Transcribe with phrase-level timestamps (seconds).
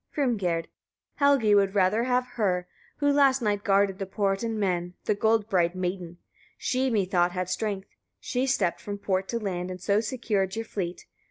[0.17, 0.63] Hrimgerd.
[0.65, 0.69] 26.
[1.17, 2.67] Helgi would rather have her
[2.97, 6.17] who last night guarded the port and men, the gold bright maiden.
[6.57, 7.87] She methought had strength,
[8.19, 11.05] she stept from port to land, and so secured your fleet.